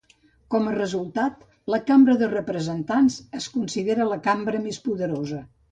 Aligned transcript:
Com 0.53 0.69
a 0.69 0.71
resultat, 0.75 1.43
la 1.73 1.81
Cambra 1.91 2.17
de 2.23 2.31
representants 2.33 3.21
es 3.43 3.53
considera 3.59 4.13
la 4.15 4.23
cambra 4.31 4.65
més 4.69 4.87
poderosa. 4.91 5.47